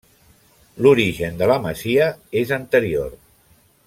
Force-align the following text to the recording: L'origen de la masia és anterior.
L'origen 0.85 1.37
de 1.41 1.49
la 1.53 1.59
masia 1.67 2.07
és 2.45 2.57
anterior. 2.61 3.13